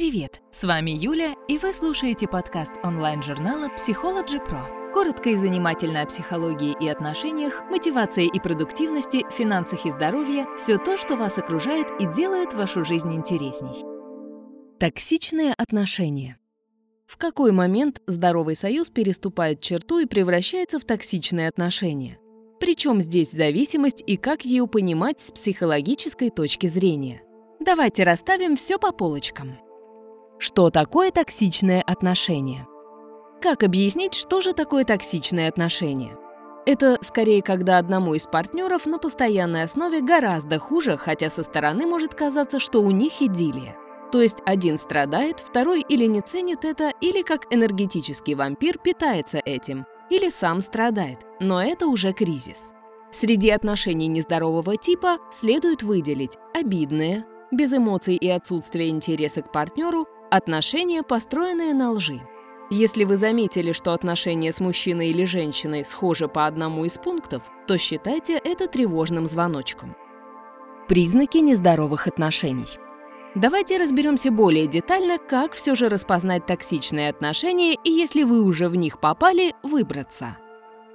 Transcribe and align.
Привет! 0.00 0.40
С 0.50 0.64
вами 0.64 0.92
Юля, 0.92 1.34
и 1.46 1.58
вы 1.58 1.74
слушаете 1.74 2.26
подкаст 2.26 2.72
онлайн-журнала 2.82 3.68
Psychology 3.76 4.38
Pro. 4.42 4.92
Коротко 4.94 5.28
и 5.28 5.34
занимательно 5.34 6.00
о 6.00 6.06
психологии 6.06 6.74
и 6.80 6.88
отношениях, 6.88 7.62
мотивации 7.68 8.26
и 8.26 8.40
продуктивности, 8.40 9.26
финансах 9.30 9.84
и 9.84 9.90
здоровье– 9.90 10.46
все 10.56 10.78
то, 10.78 10.96
что 10.96 11.16
вас 11.16 11.36
окружает 11.36 11.88
и 12.00 12.06
делает 12.16 12.54
вашу 12.54 12.82
жизнь 12.82 13.14
интересней. 13.14 13.74
Токсичные 14.78 15.52
отношения. 15.52 16.38
В 17.06 17.18
какой 17.18 17.52
момент 17.52 18.00
здоровый 18.06 18.56
союз 18.56 18.88
переступает 18.88 19.60
черту 19.60 19.98
и 19.98 20.06
превращается 20.06 20.78
в 20.78 20.84
токсичные 20.84 21.46
отношения? 21.46 22.18
Причем 22.58 23.02
здесь 23.02 23.32
зависимость 23.32 24.02
и 24.06 24.16
как 24.16 24.46
ее 24.46 24.66
понимать 24.66 25.20
с 25.20 25.30
психологической 25.30 26.30
точки 26.30 26.68
зрения? 26.68 27.20
Давайте 27.60 28.04
расставим 28.04 28.56
все 28.56 28.78
по 28.78 28.92
полочкам. 28.92 29.58
Что 30.42 30.70
такое 30.70 31.10
токсичное 31.10 31.82
отношение? 31.82 32.66
Как 33.42 33.62
объяснить, 33.62 34.14
что 34.14 34.40
же 34.40 34.54
такое 34.54 34.84
токсичное 34.84 35.50
отношение? 35.50 36.16
Это 36.64 36.96
скорее, 37.02 37.42
когда 37.42 37.76
одному 37.76 38.14
из 38.14 38.26
партнеров 38.26 38.86
на 38.86 38.98
постоянной 38.98 39.64
основе 39.64 40.00
гораздо 40.00 40.58
хуже, 40.58 40.96
хотя 40.96 41.28
со 41.28 41.42
стороны 41.42 41.84
может 41.84 42.14
казаться, 42.14 42.58
что 42.58 42.80
у 42.80 42.90
них 42.90 43.20
идиллия. 43.20 43.76
То 44.12 44.22
есть 44.22 44.38
один 44.46 44.78
страдает, 44.78 45.40
второй 45.40 45.82
или 45.82 46.06
не 46.06 46.22
ценит 46.22 46.64
это, 46.64 46.90
или 47.02 47.20
как 47.20 47.46
энергетический 47.50 48.32
вампир 48.32 48.78
питается 48.78 49.42
этим, 49.44 49.84
или 50.08 50.30
сам 50.30 50.62
страдает, 50.62 51.18
но 51.38 51.62
это 51.62 51.86
уже 51.86 52.14
кризис. 52.14 52.72
Среди 53.12 53.50
отношений 53.50 54.06
нездорового 54.06 54.78
типа 54.78 55.18
следует 55.30 55.82
выделить 55.82 56.38
обидные, 56.54 57.26
без 57.50 57.74
эмоций 57.74 58.16
и 58.16 58.30
отсутствия 58.30 58.88
интереса 58.88 59.42
к 59.42 59.52
партнеру, 59.52 60.06
Отношения, 60.30 61.02
построенные 61.02 61.74
на 61.74 61.90
лжи. 61.90 62.20
Если 62.70 63.02
вы 63.02 63.16
заметили, 63.16 63.72
что 63.72 63.92
отношения 63.92 64.52
с 64.52 64.60
мужчиной 64.60 65.08
или 65.08 65.24
женщиной 65.24 65.84
схожи 65.84 66.28
по 66.28 66.46
одному 66.46 66.84
из 66.84 66.98
пунктов, 66.98 67.42
то 67.66 67.76
считайте 67.76 68.34
это 68.38 68.68
тревожным 68.68 69.26
звоночком. 69.26 69.96
Признаки 70.86 71.38
нездоровых 71.38 72.06
отношений. 72.06 72.78
Давайте 73.34 73.76
разберемся 73.76 74.30
более 74.30 74.68
детально, 74.68 75.18
как 75.18 75.52
все 75.52 75.74
же 75.74 75.88
распознать 75.88 76.46
токсичные 76.46 77.10
отношения 77.10 77.74
и, 77.82 77.90
если 77.90 78.22
вы 78.22 78.44
уже 78.44 78.68
в 78.68 78.76
них 78.76 79.00
попали, 79.00 79.54
выбраться. 79.64 80.36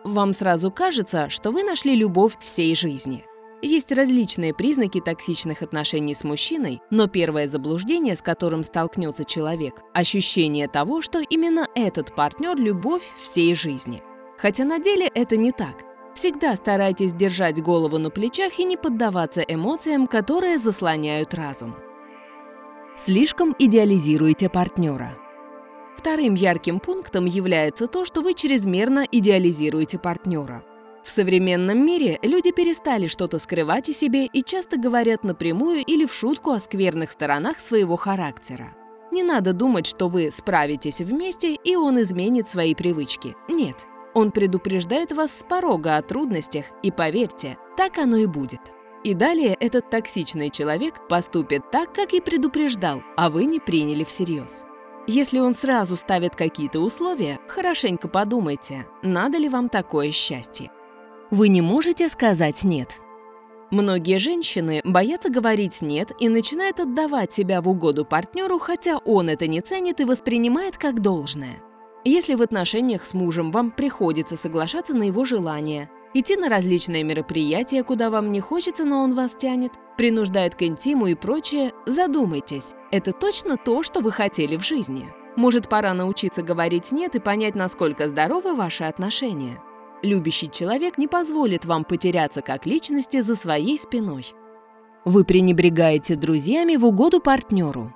Вам 0.05 0.31
сразу 0.31 0.71
кажется, 0.71 1.29
что 1.29 1.51
вы 1.51 1.63
нашли 1.63 1.93
любовь 1.93 2.37
всей 2.39 2.73
жизни– 2.73 3.25
есть 3.61 3.91
различные 3.91 4.53
признаки 4.53 5.01
токсичных 5.01 5.61
отношений 5.61 6.13
с 6.13 6.23
мужчиной, 6.23 6.81
но 6.89 7.07
первое 7.07 7.47
заблуждение, 7.47 8.15
с 8.15 8.21
которым 8.21 8.63
столкнется 8.63 9.25
человек– 9.25 9.81
ощущение 9.93 10.67
того, 10.67 11.01
что 11.01 11.19
именно 11.19 11.67
этот 11.75 12.13
партнер– 12.13 12.55
любовь 12.57 13.03
всей 13.23 13.55
жизни. 13.55 14.03
Хотя 14.37 14.65
на 14.65 14.79
деле 14.79 15.07
это 15.13 15.37
не 15.37 15.51
так. 15.51 15.83
Всегда 16.15 16.55
старайтесь 16.55 17.13
держать 17.13 17.61
голову 17.61 17.97
на 17.97 18.09
плечах 18.09 18.59
и 18.59 18.63
не 18.63 18.77
поддаваться 18.77 19.41
эмоциям, 19.41 20.07
которые 20.07 20.57
заслоняют 20.57 21.33
разум. 21.33 21.75
Слишком 22.95 23.53
идеализируете 23.59 24.47
партнера. 24.47 25.17
Вторым 25.97 26.35
ярким 26.35 26.79
пунктом 26.79 27.25
является 27.25 27.87
то, 27.87 28.05
что 28.05 28.21
вы 28.21 28.33
чрезмерно 28.33 29.05
идеализируете 29.11 29.97
партнера. 29.97 30.63
В 31.05 31.09
современном 31.11 31.85
мире 31.85 32.17
люди 32.23 32.51
перестали 32.51 33.05
что-то 33.05 33.37
скрывать 33.37 33.91
о 33.91 33.93
себе 33.93 34.25
и 34.25 34.41
часто 34.41 34.79
говорят 34.79 35.23
напрямую 35.23 35.83
или 35.85 36.03
в 36.05 36.11
шутку 36.11 36.49
о 36.49 36.59
скверных 36.59 37.11
сторонах 37.11 37.59
своего 37.59 37.95
характера. 37.95 38.75
Не 39.11 39.21
надо 39.21 39.53
думать, 39.53 39.85
что 39.85 40.09
вы 40.09 40.31
справитесь 40.31 41.01
вместе 41.01 41.53
и 41.53 41.75
он 41.75 42.01
изменит 42.01 42.49
свои 42.49 42.73
привычки. 42.73 43.35
Нет. 43.47 43.85
Он 44.15 44.31
предупреждает 44.31 45.11
вас 45.11 45.37
с 45.37 45.43
порога 45.43 45.97
о 45.97 46.01
трудностях, 46.01 46.65
и 46.81 46.89
поверьте, 46.89 47.57
так 47.77 47.99
оно 47.99 48.17
и 48.17 48.25
будет. 48.25 48.61
И 49.03 49.13
далее 49.13 49.55
этот 49.59 49.91
токсичный 49.91 50.49
человек 50.49 51.07
поступит 51.07 51.69
так, 51.69 51.93
как 51.93 52.13
и 52.13 52.19
предупреждал, 52.19 53.03
а 53.15 53.29
вы 53.29 53.45
не 53.45 53.59
приняли 53.59 54.05
всерьез. 54.05 54.65
Если 55.05 55.37
он 55.37 55.53
сразу 55.53 55.97
ставит 55.97 56.35
какие-то 56.35 56.79
условия, 56.79 57.39
хорошенько 57.47 58.07
подумайте, 58.07 58.87
надо 59.03 59.37
ли 59.37 59.49
вам 59.49 59.69
такое 59.69 60.11
счастье. 60.11 60.71
Вы 61.31 61.49
не 61.49 61.61
можете 61.61 62.07
сказать 62.09 62.63
«нет». 62.63 62.99
Многие 63.71 64.19
женщины 64.19 64.81
боятся 64.83 65.29
говорить 65.29 65.81
«нет» 65.81 66.11
и 66.19 66.29
начинают 66.29 66.79
отдавать 66.79 67.33
себя 67.33 67.61
в 67.61 67.67
угоду 67.67 68.05
партнеру, 68.05 68.59
хотя 68.59 68.99
он 68.99 69.29
это 69.29 69.47
не 69.47 69.61
ценит 69.61 69.99
и 69.99 70.05
воспринимает 70.05 70.77
как 70.77 71.01
должное. 71.01 71.63
Если 72.03 72.35
в 72.35 72.43
отношениях 72.43 73.05
с 73.05 73.15
мужем 73.15 73.51
вам 73.51 73.71
приходится 73.71 74.37
соглашаться 74.37 74.93
на 74.93 75.03
его 75.03 75.25
желания, 75.25 75.89
идти 76.13 76.35
на 76.35 76.47
различные 76.47 77.03
мероприятия, 77.03 77.83
куда 77.83 78.11
вам 78.11 78.31
не 78.31 78.39
хочется, 78.39 78.85
но 78.85 79.01
он 79.01 79.15
вас 79.15 79.33
тянет, 79.33 79.71
принуждает 79.97 80.53
к 80.53 80.61
интиму 80.61 81.07
и 81.07 81.15
прочее, 81.15 81.71
задумайтесь, 81.87 82.75
это 82.91 83.11
точно 83.11 83.57
то, 83.57 83.81
что 83.81 84.01
вы 84.01 84.11
хотели 84.11 84.57
в 84.57 84.63
жизни? 84.63 85.11
Может, 85.35 85.67
пора 85.69 85.95
научиться 85.95 86.43
говорить 86.43 86.91
«нет» 86.91 87.15
и 87.15 87.19
понять, 87.19 87.55
насколько 87.55 88.07
здоровы 88.07 88.53
ваши 88.53 88.83
отношения? 88.83 89.59
Любящий 90.03 90.49
человек 90.49 90.97
не 90.97 91.07
позволит 91.07 91.65
вам 91.65 91.83
потеряться 91.83 92.41
как 92.41 92.65
личности 92.65 93.21
за 93.21 93.35
своей 93.35 93.77
спиной. 93.77 94.33
Вы 95.05 95.23
пренебрегаете 95.23 96.15
друзьями 96.15 96.75
в 96.75 96.85
угоду 96.85 97.19
партнеру. 97.19 97.93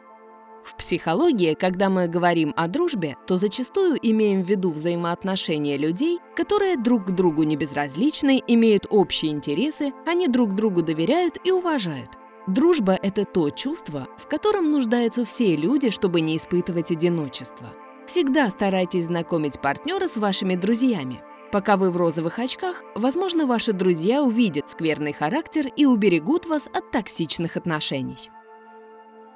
В 0.64 0.76
психологии, 0.76 1.56
когда 1.56 1.90
мы 1.90 2.08
говорим 2.08 2.54
о 2.56 2.68
дружбе, 2.68 3.16
то 3.26 3.38
зачастую 3.38 3.98
имеем 4.02 4.44
в 4.44 4.48
виду 4.48 4.70
взаимоотношения 4.70 5.78
людей, 5.78 6.20
которые 6.36 6.78
друг 6.78 7.08
к 7.08 7.12
другу 7.12 7.44
не 7.44 7.56
безразличны, 7.56 8.44
имеют 8.46 8.86
общие 8.90 9.31
интересы, 9.31 9.94
они 10.06 10.28
друг 10.28 10.54
другу 10.54 10.84
доверяют 10.84 11.40
и 11.44 11.52
уважают. 11.52 12.12
Дружба– 12.46 12.98
это 13.02 13.26
то 13.26 13.50
чувство, 13.50 14.08
в 14.18 14.28
котором 14.28 14.72
нуждаются 14.72 15.26
все 15.26 15.56
люди, 15.56 15.90
чтобы 15.90 16.22
не 16.22 16.38
испытывать 16.38 16.92
одиночество. 16.92 17.74
Всегда 18.06 18.50
старайтесь 18.50 19.06
знакомить 19.06 19.60
партнера 19.62 20.08
с 20.08 20.18
вашими 20.18 20.56
друзьями. 20.56 21.22
Пока 21.52 21.78
вы 21.78 21.90
в 21.90 21.98
розовых 21.98 22.38
очках, 22.38 22.84
возможно, 22.94 23.48
ваши 23.48 23.74
друзья 23.74 24.22
увидят 24.22 24.70
скверный 24.70 25.14
характер 25.14 25.68
и 25.76 25.86
уберегут 25.86 26.46
вас 26.46 26.68
от 26.72 26.92
токсичных 26.92 27.58
отношений. 27.58 28.30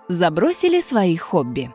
Забросили 0.07 0.81
свои 0.81 1.15
хобби. 1.15 1.73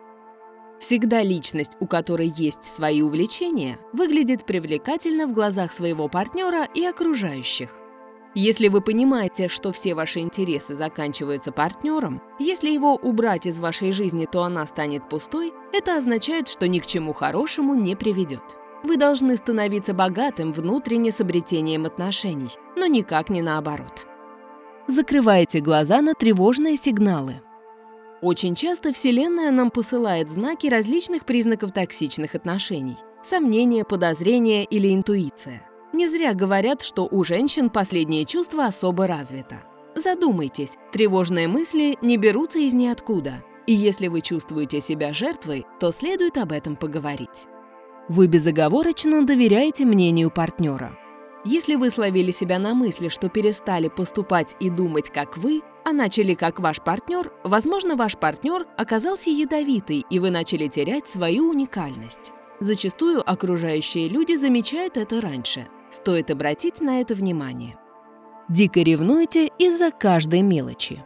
Всегда 0.78 1.22
личность, 1.22 1.72
у 1.80 1.88
которой 1.88 2.32
есть 2.36 2.64
свои 2.64 3.02
увлечения, 3.02 3.78
выглядит 3.92 4.44
привлекательно 4.44 5.26
в 5.26 5.32
глазах 5.32 5.72
своего 5.72 6.08
партнера 6.08 6.68
и 6.72 6.84
окружающих. 6.84 7.74
Если 8.34 8.68
вы 8.68 8.80
понимаете, 8.80 9.48
что 9.48 9.72
все 9.72 9.94
ваши 9.94 10.20
интересы 10.20 10.74
заканчиваются 10.74 11.50
партнером, 11.50 12.22
если 12.38 12.70
его 12.70 12.94
убрать 12.94 13.46
из 13.46 13.58
вашей 13.58 13.90
жизни, 13.90 14.28
то 14.30 14.44
она 14.44 14.66
станет 14.66 15.08
пустой, 15.08 15.52
это 15.72 15.96
означает, 15.96 16.46
что 16.46 16.68
ни 16.68 16.78
к 16.78 16.86
чему 16.86 17.12
хорошему 17.12 17.74
не 17.74 17.96
приведет. 17.96 18.42
Вы 18.82 18.96
должны 18.96 19.36
становиться 19.36 19.92
богатым 19.92 20.52
внутренне 20.52 21.10
с 21.10 21.20
обретением 21.20 21.86
отношений, 21.86 22.50
но 22.76 22.86
никак 22.86 23.28
не 23.28 23.42
наоборот. 23.42 24.06
Закрывайте 24.86 25.60
глаза 25.60 26.00
на 26.00 26.14
тревожные 26.14 26.76
сигналы. 26.76 27.42
Очень 28.22 28.54
часто 28.54 28.92
Вселенная 28.92 29.50
нам 29.50 29.70
посылает 29.70 30.30
знаки 30.30 30.66
различных 30.66 31.24
признаков 31.24 31.72
токсичных 31.72 32.34
отношений. 32.34 32.96
Сомнения, 33.22 33.84
подозрения 33.84 34.64
или 34.64 34.94
интуиция. 34.94 35.62
Не 35.92 36.08
зря 36.08 36.34
говорят, 36.34 36.82
что 36.82 37.08
у 37.10 37.24
женщин 37.24 37.70
последнее 37.70 38.24
чувство 38.24 38.66
особо 38.66 39.06
развито. 39.06 39.62
Задумайтесь, 39.94 40.76
тревожные 40.92 41.48
мысли 41.48 41.96
не 42.02 42.16
берутся 42.16 42.58
из 42.58 42.74
ниоткуда. 42.74 43.44
И 43.66 43.74
если 43.74 44.08
вы 44.08 44.20
чувствуете 44.20 44.80
себя 44.80 45.12
жертвой, 45.12 45.66
то 45.80 45.90
следует 45.90 46.38
об 46.38 46.52
этом 46.52 46.76
поговорить. 46.76 47.46
Вы 48.08 48.26
безоговорочно 48.26 49.26
доверяете 49.26 49.84
мнению 49.84 50.30
партнера. 50.30 50.98
Если 51.44 51.74
вы 51.74 51.90
словили 51.90 52.30
себя 52.30 52.58
на 52.58 52.74
мысли, 52.74 53.08
что 53.08 53.28
перестали 53.28 53.88
поступать 53.88 54.56
и 54.60 54.70
думать 54.70 55.10
как 55.10 55.36
вы, 55.36 55.62
а 55.84 55.92
начали 55.92 56.32
как 56.32 56.58
ваш 56.58 56.80
партнер, 56.80 57.30
возможно, 57.44 57.96
ваш 57.96 58.16
партнер 58.16 58.66
оказался 58.78 59.28
ядовитый, 59.28 60.06
и 60.08 60.18
вы 60.18 60.30
начали 60.30 60.68
терять 60.68 61.06
свою 61.06 61.50
уникальность. 61.50 62.32
Зачастую 62.60 63.22
окружающие 63.30 64.08
люди 64.08 64.36
замечают 64.36 64.96
это 64.96 65.20
раньше. 65.20 65.68
Стоит 65.90 66.30
обратить 66.30 66.80
на 66.80 67.00
это 67.00 67.14
внимание. 67.14 67.78
Дико 68.48 68.80
ревнуете 68.80 69.50
из-за 69.58 69.90
каждой 69.90 70.40
мелочи. 70.40 71.04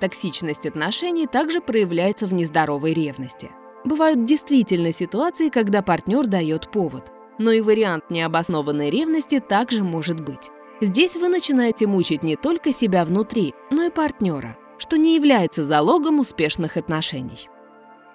Токсичность 0.00 0.66
отношений 0.66 1.26
также 1.26 1.60
проявляется 1.60 2.26
в 2.26 2.32
нездоровой 2.32 2.94
ревности. 2.94 3.50
Бывают 3.84 4.24
действительно 4.24 4.92
ситуации, 4.92 5.48
когда 5.48 5.82
партнер 5.82 6.26
дает 6.26 6.70
повод. 6.70 7.10
Но 7.38 7.50
и 7.50 7.60
вариант 7.60 8.10
необоснованной 8.10 8.90
ревности 8.90 9.40
также 9.40 9.82
может 9.82 10.20
быть. 10.20 10.50
Здесь 10.82 11.16
вы 11.16 11.28
начинаете 11.28 11.86
мучить 11.86 12.22
не 12.22 12.36
только 12.36 12.72
себя 12.72 13.04
внутри, 13.04 13.54
но 13.70 13.84
и 13.84 13.90
партнера, 13.90 14.56
что 14.78 14.96
не 14.96 15.14
является 15.14 15.64
залогом 15.64 16.20
успешных 16.20 16.76
отношений. 16.76 17.48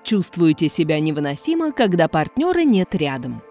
чувствуете 0.04 0.70
себя 0.70 1.00
невыносимо, 1.00 1.72
когда 1.72 2.08
партнера 2.08 2.60
нет 2.60 2.94
рядом. 2.94 3.42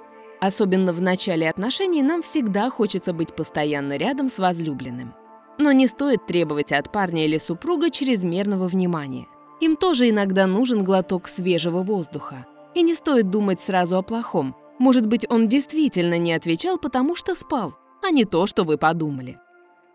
Особенно 0.41 0.93
в 0.93 1.01
начале 1.01 1.51
отношений 1.51 2.03
нам 2.03 2.23
всегда 2.23 2.71
хочется 2.71 3.13
быть 3.13 3.35
постоянно 3.35 3.97
рядом 3.97 4.29
с 4.29 4.39
возлюбленным. 4.39 5.15
Но 5.59 5.73
не 5.73 5.89
стоит 5.89 6.27
требовать 6.27 6.71
от 6.71 6.93
парня 6.93 7.25
или 7.25 7.39
супруга 7.39 7.91
чрезмерного 7.91 8.69
внимания. 8.69 9.27
Им 9.65 9.77
тоже 9.77 10.11
иногда 10.11 10.47
нужен 10.47 10.85
глоток 10.85 11.27
свежего 11.27 11.83
воздуха. 11.83 12.45
И 12.75 12.83
не 12.83 12.95
стоит 12.95 13.31
думать 13.31 13.63
сразу 13.63 13.97
о 13.97 14.03
плохом. 14.03 14.55
Может 14.79 15.07
быть, 15.07 15.25
он 15.31 15.49
действительно 15.49 16.19
не 16.19 16.35
отвечал, 16.35 16.77
потому 16.77 17.17
что 17.17 17.35
спал, 17.35 17.75
а 18.03 18.11
не 18.11 18.27
то, 18.27 18.47
что 18.47 18.65
вы 18.65 18.77
подумали. 18.77 19.39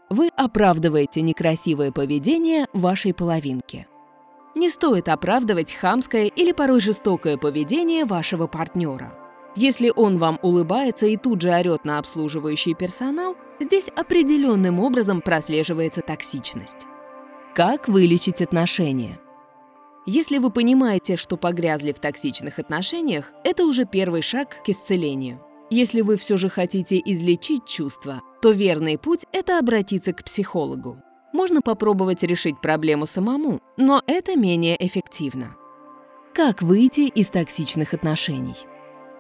Вы 0.10 0.30
оправдываете 0.36 1.22
некрасивое 1.22 1.92
поведение 1.92 2.66
вашей 2.74 3.14
половинки. 3.14 3.86
Не 4.56 4.72
стоит 4.72 5.08
оправдывать 5.08 5.74
хамское 5.74 6.26
или 6.26 6.52
порой 6.52 6.80
жестокое 6.80 7.38
поведение 7.38 8.06
вашего 8.06 8.48
партнера. 8.48 9.14
Если 9.56 9.94
он 9.96 10.18
вам 10.18 10.40
улыбается 10.42 11.06
и 11.06 11.16
тут 11.16 11.42
же 11.42 11.52
орет 11.52 11.86
на 11.86 12.00
обслуживающий 12.00 12.74
персонал, 12.74 13.36
здесь 13.60 13.90
определенным 13.90 14.80
образом 14.80 15.22
прослеживается 15.22 16.02
токсичность. 16.02 16.88
Как 17.54 17.88
вылечить 17.88 18.42
отношения? 18.42 19.20
Если 20.12 20.40
вы 20.40 20.50
понимаете, 20.50 21.18
что 21.18 21.38
погрязли 21.38 21.92
в 21.92 22.00
токсичных 22.00 22.58
отношениях, 22.58 23.32
это 23.44 23.64
уже 23.66 23.86
первый 23.86 24.24
шаг 24.24 24.58
к 24.66 24.70
исцелению. 24.70 25.40
Если 25.70 26.02
вы 26.02 26.18
все 26.18 26.36
же 26.36 26.50
хотите 26.50 27.00
излечить 27.06 27.68
чувства, 27.68 28.24
то 28.42 28.50
верный 28.50 28.98
путь– 28.98 29.28
это 29.32 29.60
обратиться 29.60 30.12
к 30.14 30.24
психологу. 30.24 30.98
Можно 31.32 31.62
попробовать 31.62 32.24
решить 32.24 32.60
проблему 32.60 33.06
самому, 33.06 33.62
но 33.78 34.02
это 34.08 34.36
менее 34.36 34.84
эффективно. 34.84 35.56
Как 36.34 36.64
выйти 36.64 37.02
из 37.02 37.28
токсичных 37.28 37.94
отношений? 37.94 38.56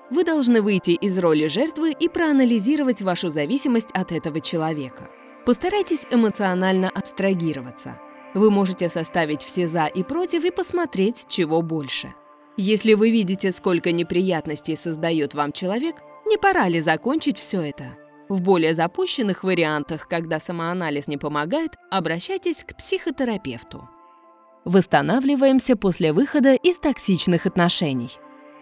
Вы 0.09 0.23
должны 0.23 0.59
выйти 0.63 0.91
из 0.91 1.19
роли 1.19 1.49
жертвы 1.49 1.91
и 1.91 2.09
проанализировать 2.09 3.03
вашу 3.03 3.29
зависимость 3.29 3.91
от 3.93 4.11
этого 4.11 4.39
человека. 4.39 5.07
Постарайтесь 5.45 6.07
эмоционально 6.09 6.89
абстрагироваться. 6.89 7.99
Вы 8.33 8.51
можете 8.51 8.89
составить 8.89 9.43
все 9.43 9.67
«за» 9.67 9.85
и 9.85 10.03
«против» 10.03 10.43
и 10.43 10.51
посмотреть, 10.51 11.25
чего 11.27 11.61
больше. 11.61 12.13
Если 12.57 12.93
вы 12.93 13.09
видите, 13.09 13.51
сколько 13.51 13.91
неприятностей 13.91 14.75
создает 14.75 15.33
вам 15.33 15.51
человек, 15.51 15.95
не 16.27 16.37
пора 16.37 16.67
ли 16.67 16.81
закончить 16.81 17.39
все 17.39 17.61
это? 17.61 17.97
В 18.27 18.41
более 18.41 18.75
запущенных 18.75 19.43
вариантах, 19.43 20.07
когда 20.07 20.39
самоанализ 20.39 21.07
не 21.07 21.17
помогает, 21.17 21.75
обращайтесь 21.89 22.63
к 22.63 22.75
психотерапевту. 22.75 23.89
Восстанавливаемся 24.65 25.75
после 25.75 26.13
выхода 26.13 26.53
из 26.53 26.77
токсичных 26.77 27.47
отношений. 27.47 28.11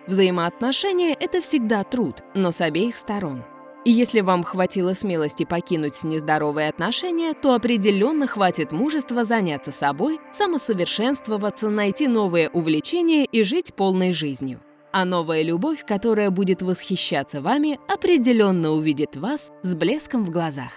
Взаимоотношения– 0.06 1.14
это 1.20 1.42
всегда 1.42 1.84
труд, 1.84 2.24
но 2.34 2.54
с 2.54 2.62
обеих 2.62 2.96
сторон. 2.96 3.44
И 3.88 3.90
если 3.90 4.20
вам 4.20 4.44
хватило 4.44 4.94
смелости 4.94 5.46
покинуть 5.46 6.04
нездоровые 6.04 6.68
отношения, 6.68 7.34
то 7.34 7.54
определенно 7.54 8.28
хватит 8.28 8.74
мужества 8.74 9.24
заняться 9.24 9.72
собой, 9.72 10.20
самосовершенствоваться, 10.34 11.70
найти 11.70 12.10
новые 12.10 12.50
увлечения 12.50 13.24
и 13.24 13.44
жить 13.44 13.74
полной 13.74 14.12
жизнью. 14.12 14.60
А 14.92 15.06
новая 15.06 15.42
любовь, 15.42 15.86
которая 15.88 16.32
будет 16.32 16.62
восхищаться 16.62 17.40
вами, 17.40 17.80
определенно 17.88 18.72
увидит 18.72 19.16
вас 19.16 19.54
с 19.64 19.74
блеском 19.74 20.26
в 20.26 20.32
глазах. 20.32 20.74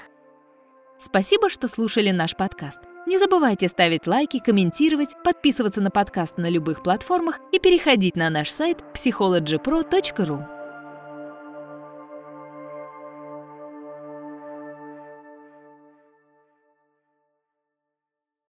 Спасибо, 0.97 1.51
что 1.51 1.67
слушали 1.67 2.13
наш 2.13 2.37
подкаст. 2.37 2.79
Не 3.09 3.19
забывайте 3.19 3.67
ставить 3.67 4.07
лайки, 4.07 4.39
комментировать, 4.39 5.17
подписываться 5.25 5.81
на 5.81 5.91
подкаст 5.91 6.39
на 6.39 6.49
любых 6.49 6.85
платформах 6.85 7.41
и 7.51 7.59
переходить 7.59 8.15
на 8.15 8.31
наш 8.31 8.51
сайт 8.51 8.85
psychologypro.ru. 8.95 10.60